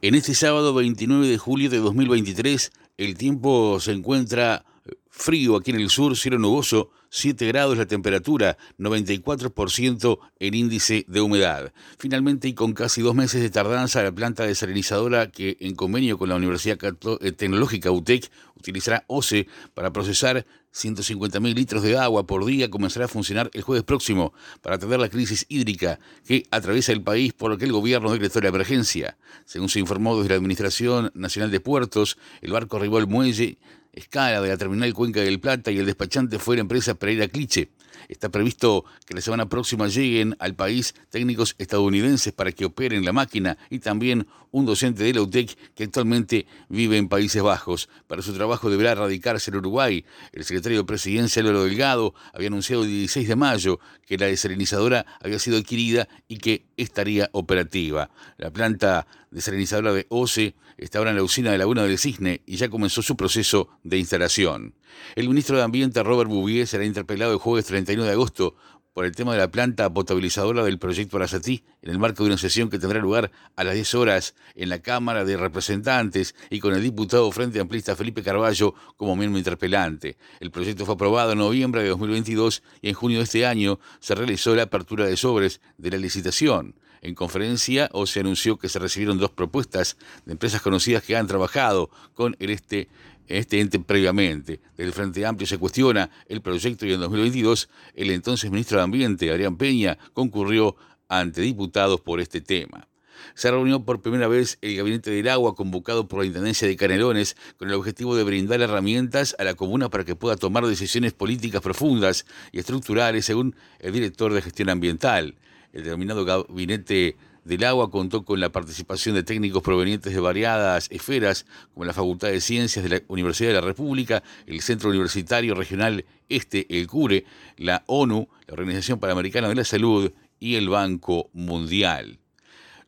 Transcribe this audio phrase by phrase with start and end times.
[0.00, 4.64] En este sábado 29 de julio de 2023, el tiempo se encuentra
[5.10, 11.20] frío aquí en el sur, cielo nuboso, 7 grados la temperatura, 94% el índice de
[11.20, 11.72] humedad.
[11.98, 16.28] Finalmente, y con casi dos meses de tardanza, la planta desalinizadora que en convenio con
[16.28, 16.78] la Universidad
[17.20, 23.08] eh, Tecnológica UTEC utilizará OCE para procesar 150.000 litros de agua por día comenzará a
[23.08, 27.58] funcionar el jueves próximo para atender la crisis hídrica que atraviesa el país por lo
[27.58, 29.16] que el gobierno decretó la emergencia.
[29.44, 33.58] Según se informó desde la Administración Nacional de Puertos, el barco arribó al muelle
[33.98, 37.70] escala de la terminal Cuenca del Plata y el despachante fue la empresa Pereira Cliche.
[38.08, 43.12] Está previsto que la semana próxima lleguen al país técnicos estadounidenses para que operen la
[43.12, 47.88] máquina y también un docente de la UTEC que actualmente vive en Países Bajos.
[48.06, 50.04] Para su trabajo deberá radicarse en Uruguay.
[50.32, 55.04] El secretario de Presidencia, Álvaro Delgado, había anunciado el 16 de mayo que la desalinizadora
[55.20, 58.10] había sido adquirida y que estaría operativa.
[58.38, 62.56] La planta desalinizadora de OCE está ahora en la usina de Laguna del Cisne y
[62.56, 64.74] ya comenzó su proceso de instalación.
[65.16, 68.56] El ministro de Ambiente, Robert Bouvier, será interpelado el jueves 31 de agosto
[68.98, 72.36] por el tema de la planta potabilizadora del proyecto Arasatí en el marco de una
[72.36, 76.74] sesión que tendrá lugar a las 10 horas en la Cámara de Representantes y con
[76.74, 80.16] el diputado Frente Amplista Felipe Carballo como miembro interpelante.
[80.40, 84.16] El proyecto fue aprobado en noviembre de 2022 y en junio de este año se
[84.16, 86.74] realizó la apertura de sobres de la licitación.
[87.00, 91.28] En conferencia, o se anunció que se recibieron dos propuestas de empresas conocidas que han
[91.28, 92.88] trabajado con el este,
[93.28, 94.60] este ente previamente.
[94.76, 99.30] Del Frente Amplio se cuestiona el proyecto y en 2022 el entonces ministro de Ambiente,
[99.30, 100.76] Adrián Peña, concurrió
[101.08, 102.88] ante diputados por este tema.
[103.34, 107.36] Se reunió por primera vez el Gabinete del Agua convocado por la Intendencia de Canelones
[107.56, 111.60] con el objetivo de brindar herramientas a la comuna para que pueda tomar decisiones políticas
[111.60, 115.34] profundas y estructurales según el director de gestión ambiental.
[115.72, 117.16] El denominado Gabinete
[117.48, 122.28] del Agua contó con la participación de técnicos provenientes de variadas esferas, como la Facultad
[122.28, 127.24] de Ciencias de la Universidad de la República, el Centro Universitario Regional Este, el CURE,
[127.56, 132.18] la ONU, la Organización Panamericana de la Salud y el Banco Mundial.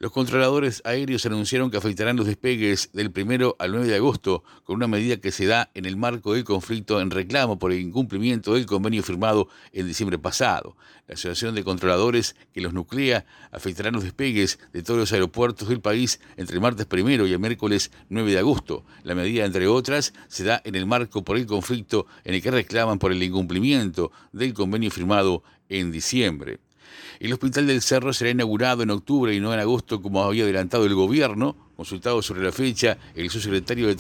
[0.03, 4.77] Los controladores aéreos anunciaron que afectarán los despegues del 1 al 9 de agosto con
[4.77, 8.55] una medida que se da en el marco del conflicto en reclamo por el incumplimiento
[8.55, 10.75] del convenio firmado en diciembre pasado.
[11.07, 15.83] La Asociación de Controladores que los nuclea afectarán los despegues de todos los aeropuertos del
[15.83, 18.87] país entre el martes 1 y el miércoles 9 de agosto.
[19.03, 22.51] La medida, entre otras, se da en el marco por el conflicto en el que
[22.51, 26.59] reclaman por el incumplimiento del convenio firmado en diciembre.
[27.21, 30.87] El Hospital del Cerro será inaugurado en octubre y no en agosto como había adelantado
[30.87, 31.55] el gobierno.
[31.77, 33.95] Consultado sobre la fecha, el subsecretario de,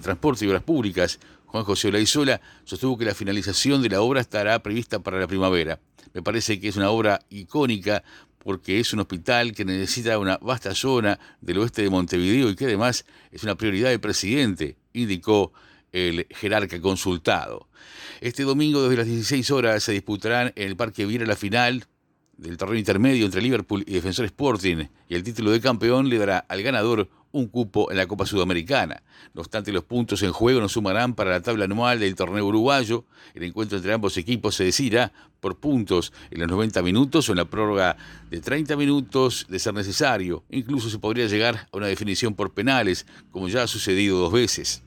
[0.00, 4.60] Transporte y Obras Públicas, Juan José Olaizola, sostuvo que la finalización de la obra estará
[4.60, 5.78] prevista para la primavera.
[6.12, 8.02] Me parece que es una obra icónica
[8.38, 12.66] porque es un hospital que necesita una vasta zona del oeste de Montevideo y que
[12.66, 15.52] además es una prioridad del presidente, indicó
[15.92, 17.68] el jerarca consultado.
[18.20, 21.86] Este domingo desde las 16 horas se disputarán en el Parque Viera la final
[22.36, 26.38] del torneo intermedio entre Liverpool y Defensor Sporting y el título de campeón le dará
[26.38, 29.02] al ganador un cupo en la Copa Sudamericana.
[29.34, 33.04] No obstante, los puntos en juego no sumarán para la tabla anual del torneo uruguayo.
[33.34, 37.38] El encuentro entre ambos equipos se decidirá por puntos en los 90 minutos o en
[37.38, 37.96] la prórroga
[38.30, 40.44] de 30 minutos de ser necesario.
[40.48, 44.82] Incluso se podría llegar a una definición por penales, como ya ha sucedido dos veces.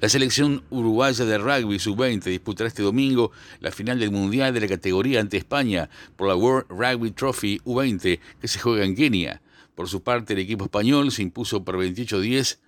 [0.00, 4.68] La selección uruguaya de rugby sub-20 disputará este domingo la final del Mundial de la
[4.68, 9.40] categoría ante España por la World Rugby Trophy U20 que se juega en Kenia.
[9.74, 12.58] Por su parte, el equipo español se impuso por 28-10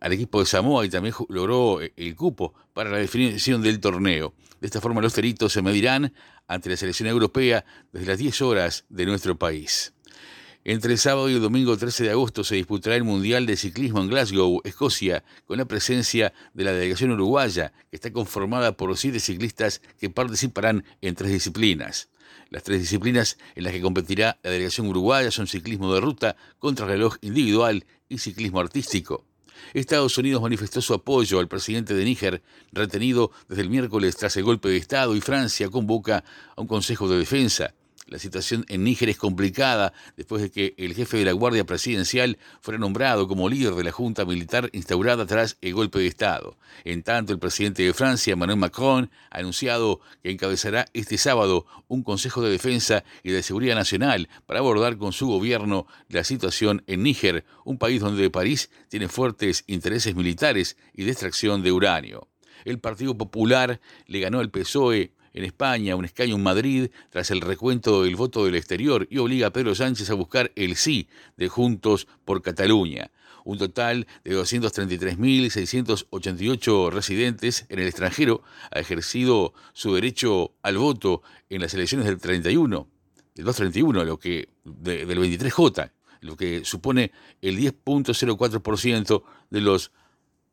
[0.00, 4.34] al equipo de Samoa y también logró el cupo para la definición del torneo.
[4.60, 6.12] De esta forma, los teritos se medirán
[6.48, 9.92] ante la selección europea desde las 10 horas de nuestro país.
[10.70, 14.02] Entre el sábado y el domingo 13 de agosto se disputará el Mundial de Ciclismo
[14.02, 19.18] en Glasgow, Escocia, con la presencia de la delegación uruguaya, que está conformada por siete
[19.18, 22.10] ciclistas que participarán en tres disciplinas.
[22.50, 27.16] Las tres disciplinas en las que competirá la delegación uruguaya son ciclismo de ruta, contrarreloj
[27.22, 29.24] individual y ciclismo artístico.
[29.72, 32.42] Estados Unidos manifestó su apoyo al presidente de Níger,
[32.72, 36.24] retenido desde el miércoles tras el golpe de Estado, y Francia convoca
[36.54, 37.72] a un Consejo de Defensa.
[38.08, 42.38] La situación en Níger es complicada después de que el jefe de la Guardia Presidencial
[42.62, 46.56] fuera nombrado como líder de la Junta Militar instaurada tras el golpe de Estado.
[46.84, 52.02] En tanto, el presidente de Francia, Emmanuel Macron, ha anunciado que encabezará este sábado un
[52.02, 57.02] Consejo de Defensa y de Seguridad Nacional para abordar con su gobierno la situación en
[57.02, 62.26] Níger, un país donde París tiene fuertes intereses militares y de extracción de uranio.
[62.64, 67.40] El Partido Popular le ganó al PSOE en España, un escaño en Madrid tras el
[67.40, 71.06] recuento del voto del exterior y obliga a Pedro Sánchez a buscar el sí
[71.36, 73.12] de Juntos por Cataluña.
[73.44, 78.42] Un total de 233.688 residentes en el extranjero
[78.72, 82.88] ha ejercido su derecho al voto en las elecciones del 31,
[83.36, 87.12] del 231, lo que, del 23J, lo que supone
[87.42, 89.92] el 10.04% de los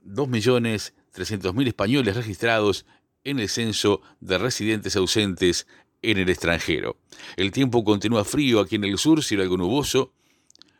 [0.05, 2.85] 2.300.000 españoles registrados
[3.25, 5.67] en el censo de residentes ausentes
[6.01, 6.97] en el extranjero.
[7.35, 10.13] El tiempo continúa frío aquí en el sur, cielo algo nuboso.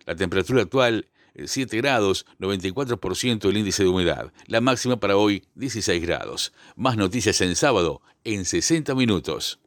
[0.06, 1.10] La temperatura actual
[1.44, 4.32] 7 grados, 94% el índice de humedad.
[4.48, 6.54] La máxima para hoy 16 grados.
[6.76, 9.60] Más noticias en sábado en 60 minutos.